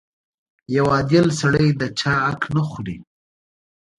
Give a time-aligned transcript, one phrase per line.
[0.75, 2.97] •یو عادل سړی د چا حق نه خوري.